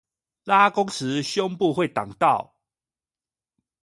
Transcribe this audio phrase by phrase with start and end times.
[0.45, 2.55] 拉弓時胸部會擋到